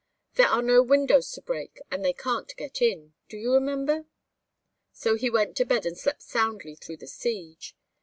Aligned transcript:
'There 0.33 0.47
are 0.47 0.63
no 0.63 0.81
windows 0.81 1.29
to 1.31 1.43
break, 1.43 1.79
and 1.91 2.03
they 2.03 2.11
can't 2.11 2.55
get 2.57 2.81
in' 2.81 3.13
do 3.29 3.37
you 3.37 3.53
remember? 3.53 4.07
So 4.91 5.15
he 5.15 5.29
went 5.29 5.55
to 5.57 5.63
bed 5.65 5.85
and 5.85 5.95
slept 5.95 6.23
soundly 6.23 6.73
through 6.73 6.97
the 6.97 7.07
siege. 7.07 7.77